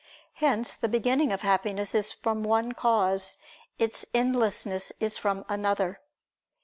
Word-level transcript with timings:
Hence 0.33 0.75
the 0.75 0.89
beginning 0.89 1.31
of 1.31 1.41
happiness 1.41 1.93
is 1.93 2.11
from 2.11 2.41
one 2.41 2.71
cause, 2.71 3.37
its 3.77 4.03
endlessness 4.15 4.91
is 4.99 5.19
from 5.19 5.45
another. 5.47 6.01